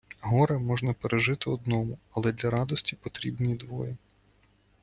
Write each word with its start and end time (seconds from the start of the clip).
Горе 0.23 0.57
можна 0.57 0.93
пережити 0.93 1.49
одному, 1.49 1.97
але 2.11 2.31
для 2.31 2.49
радості 2.49 2.95
потрібні 2.95 3.55
двоє. 3.55 3.97